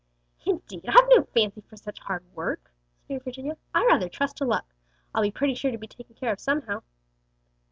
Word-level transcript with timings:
"Indeed, 0.47 0.85
I've 0.89 1.07
no 1.09 1.25
fancy 1.25 1.61
for 1.61 1.77
such 1.77 1.99
hard 1.99 2.23
work," 2.33 2.71
sneered 3.05 3.23
Virginia. 3.23 3.55
"I'd 3.71 3.85
rather 3.85 4.09
trust 4.09 4.35
to 4.37 4.45
luck. 4.45 4.73
I'll 5.13 5.21
be 5.21 5.29
pretty 5.29 5.53
sure 5.53 5.69
to 5.69 5.77
be 5.77 5.85
taken 5.85 6.15
care 6.15 6.31
of 6.33 6.39
somehow." 6.39 6.81